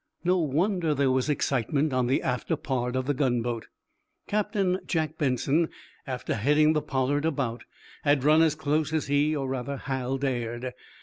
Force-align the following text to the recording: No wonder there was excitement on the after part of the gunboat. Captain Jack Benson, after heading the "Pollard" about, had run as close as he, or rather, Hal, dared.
No 0.23 0.39
wonder 0.39 0.95
there 0.95 1.11
was 1.11 1.29
excitement 1.29 1.93
on 1.93 2.07
the 2.07 2.23
after 2.23 2.55
part 2.55 2.95
of 2.95 3.05
the 3.05 3.13
gunboat. 3.13 3.67
Captain 4.25 4.79
Jack 4.87 5.19
Benson, 5.19 5.69
after 6.07 6.33
heading 6.33 6.73
the 6.73 6.81
"Pollard" 6.81 7.23
about, 7.23 7.65
had 8.03 8.23
run 8.23 8.41
as 8.41 8.55
close 8.55 8.93
as 8.93 9.05
he, 9.05 9.35
or 9.35 9.47
rather, 9.47 9.77
Hal, 9.77 10.17
dared. 10.17 10.73